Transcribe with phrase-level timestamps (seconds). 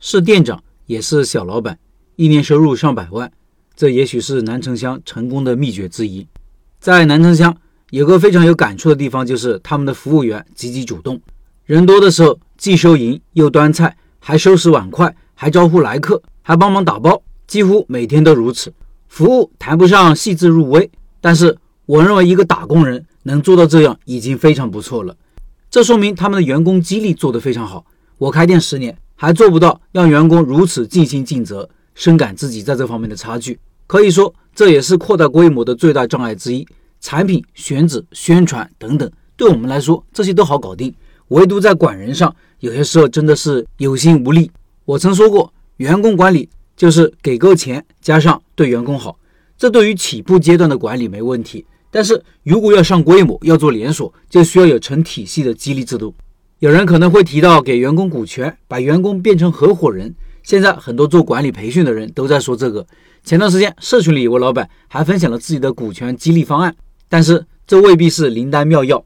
[0.00, 1.76] 是店长，也是小老板，
[2.14, 3.30] 一年收入上百万，
[3.74, 6.26] 这也许是南城乡成功的秘诀之一。
[6.78, 7.56] 在南城乡
[7.90, 11.20] 有个非常有感触的地方，就是他们的服务员积极主动，
[11.64, 18.72] 人多的时候既收银又端菜，还收拾碗筷，还招呼来客，还帮忙打包，几乎每天都如此。
[19.08, 20.88] 服务谈不上细致入微，
[21.20, 25.16] 但是我认为一个打工人能做到这样已经非常不错了。
[25.68, 27.84] 这说明他们的员工激励做得非常好。
[28.18, 28.96] 我开店十年。
[29.20, 33.58] 还做不到让员工如此尽心尽责，深感自己在这方面的差距。
[33.88, 36.64] 可以说，这也是扩大规模的最大障碍之一。
[37.00, 40.94] 产品选址、宣传等等，对我们来说这些都好搞定，
[41.28, 44.48] 唯独在管人上，有些时候真的是有心无力。
[44.84, 49.18] 我曾说过，员工管理就是给够钱，加上对员工好。
[49.56, 56.14] 这对于起步阶段的管理没问题，但是如果要上规模，要做连锁，就需要有成体系的激励制度。
[56.60, 60.12] 有人可能会提到给员工股权，把员工变成合伙人。
[60.42, 62.84] 现在很多做管理培训的人都在说这个。
[63.22, 66.74] 前段时间社群里有位老板还分享了自己的股权激励方案，
[67.08, 69.04] 但是这未必是灵丹妙药。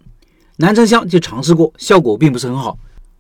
[0.56, 2.78] 南城乡就尝试过，效果并不是很好。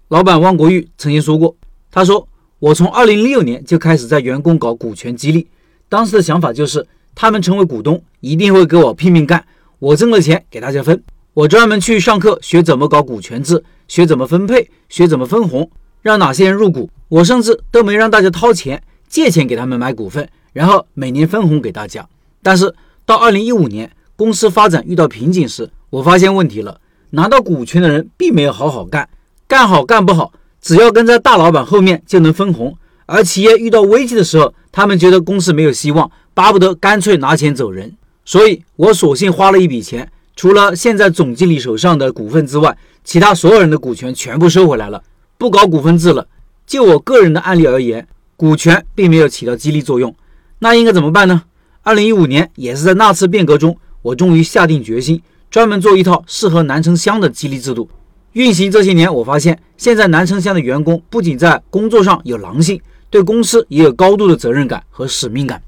[0.08, 1.54] 老板汪国玉曾经说过，
[1.90, 2.26] 他说
[2.58, 5.46] 我从二零零六年就开始在员工搞股权激励，
[5.90, 9.44] 当时的想法就是他们成为股东一定会给我拼命干，
[9.78, 11.02] 我挣了钱给大家分。
[11.34, 13.64] 我专门去上课学怎么搞股权制。
[13.88, 16.88] 学怎么分配，学怎么分红，让哪些人入股。
[17.08, 22.08] 我甚至都没让大家掏钱，借钱给他们买股份，然后每年分红给大家。
[22.42, 22.74] 但是
[23.04, 26.80] 到二零一五年，公司发展遇到瓶颈时，我发现问题了。
[27.10, 29.06] 拿到股权的人并没有好好干，
[29.46, 32.74] 干好干不好，只要跟在大老板后面就能分红。
[33.04, 37.94] 而企业遇到危机的时候，他们觉得公司没有希望，巴不得干脆拿钱走人。
[38.24, 40.11] 所以我索性花了一笔钱。
[40.34, 45.02] 除了现在总经理手上的股份之外，其他所有人的股权全部收回来了，
[45.36, 46.26] 不搞股份制了。
[46.66, 50.14] 就我个人的案例而言，股权并没有起到激励作用，
[50.60, 51.42] 那应该怎么办呢？
[51.82, 57.90] 二零一五年也是在那次变革中，我终于下定决心，专门做一套适合南城乡的激励制度。
[58.32, 62.80] 运行这些年，我发现现在南城乡的员工不仅在工作上有狼性，
[63.10, 65.62] 对公司也有高度的责任感和使命感。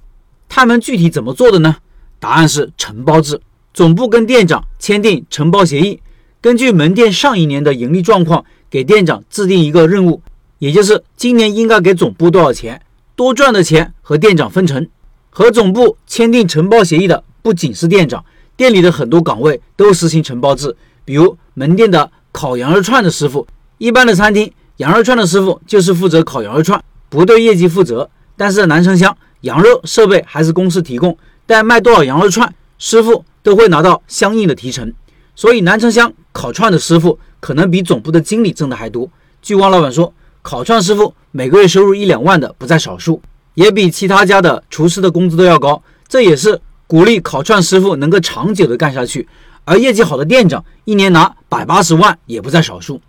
[0.49, 1.77] 他们具体怎么做的呢？
[2.19, 3.39] 答案是承包制。
[3.75, 6.01] 总部跟店长签订承包协议，
[6.41, 10.23] 根据门店上一年的盈利状况，给店长制定一个任务，
[10.61, 12.81] 也就是今年应该给总部多少钱，
[13.17, 14.89] 多赚的钱和店长分成。
[15.29, 18.25] 和总部签订承包协议的不仅是店长，
[18.57, 23.45] 店里的很多岗位都实行承包制，比如门店的烤羊肉串的师傅，
[23.79, 28.09] 一般的餐厅羊肉串的师傅就是负责烤羊肉串，不对业绩负责。
[28.37, 33.25] 但是南城乡，羊肉设备还是公司提供，但卖多少羊肉串，师傅。
[33.45, 34.93] 都会拿到相应的提成，
[35.37, 39.09] 所以南城乡烤串的师傅可能比总部的经理挣的还多。
[39.43, 43.21] 据汪老板说，烤串师傅每个月收入一两万的不在少数，
[43.53, 45.83] 也比其他家的厨师的工资都要高。
[46.09, 49.29] 这也是鼓励烤串师傅能够长久的干下去。
[49.67, 53.01] 而业绩好的店长一年拿百八十万也不在少数。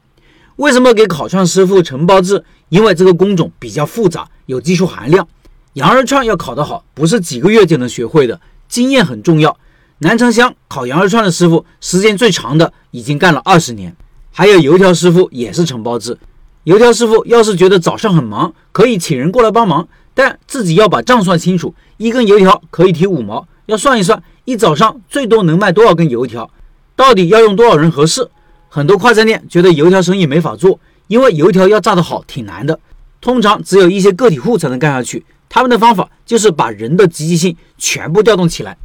[0.57, 2.44] 为什么给烤串师傅承包制？
[2.67, 5.25] 因为这个工种比较复杂，有技术含量。
[5.73, 9.57] 羊肉串要烤得好，不是几个月就能学会的，经验很重要。
[10.00, 13.95] 南城乡烤羊肉串的师傅，时间最长的已经干了二十年。
[14.29, 16.17] 还有油条师傅也是承包制。
[16.66, 21.73] 油条师傅要是觉得早上很忙，可以请人过来帮忙，但自己要把账算清楚。
[21.95, 26.51] 一根油条可以提五毛，要算一算，一早上最多能卖多少根油条，
[26.97, 28.29] 到底要用多少人合适？
[28.67, 32.78] 很多快餐店觉得油条生意没法做，因为油条要炸得好挺难的，
[33.22, 35.25] 通常只有一些个体户才能干下去。
[35.47, 38.75] 他们的方法就是把人的积极性全部调动起来。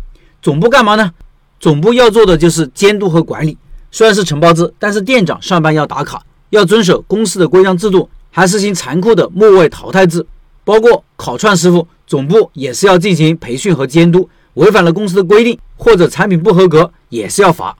[0.42, 1.12] 总部干嘛呢？
[1.58, 3.58] 总部要做的就是监督和管理。
[3.90, 10.24] 虽然是承包制，但是店长上班要打卡，要遵守公司的规章制度，还实行残酷的末位淘汰制。
[10.64, 17.76] 包括烤串师傅，总部也是要进行培训和监督，违反了公司的规定或者产品不合格，也是要罚。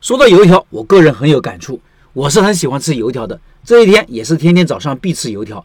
[0.00, 1.80] 说到油条，我个人很有感触，
[2.12, 3.38] 我是很喜欢吃油条的。
[3.64, 5.62] 这一天也是天天早上必吃油条。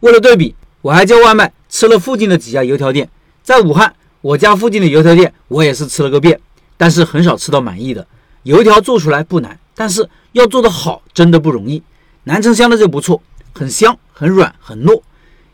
[0.00, 3.08] 为了对比，我还叫外卖吃了附近的几家油条店，
[3.42, 3.92] 在武汉。
[4.22, 6.38] 我家附近的油条店，我也是吃了个遍，
[6.76, 8.06] 但是很少吃到满意的
[8.42, 8.78] 油条。
[8.78, 11.82] 做出来不难，但是要做得好真的不容易。
[12.24, 13.22] 南城香的就不错，
[13.54, 15.00] 很香、很软、很糯。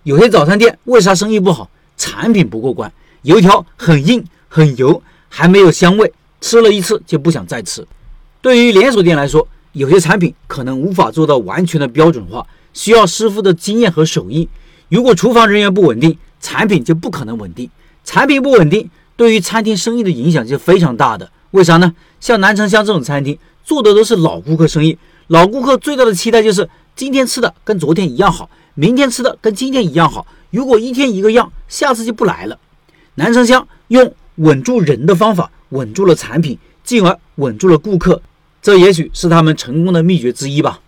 [0.02, 1.70] 有些早餐店为啥生意不好？
[1.96, 2.92] 产品不过关，
[3.22, 7.86] 油条很硬、很油，还没有香味，吃了一次就不想再吃。
[8.42, 14.48] 对于连锁店来说，有些产品可能无法做到完全的标准化，需要师傅的经验和手艺。
[14.88, 17.70] 如果厨房人员不稳定，产品就不可能稳定。
[18.06, 21.31] 产品不稳定，对于餐厅生意的影响就非常大的。
[21.50, 21.93] 为啥呢？
[22.20, 30.25] 像南城乡这种餐厅，做的都是老顾客生意，老顾客最大的期待就是今天吃的跟昨天一样好，明天吃的跟今天一样好。
[30.50, 32.58] 如果一天一个样，下次就不来了。
[33.17, 38.23] 南城香用稳住人的方法稳住了产品，进而稳住了顾客，
[38.62, 40.81] 这也许是他们成功的秘诀之一吧。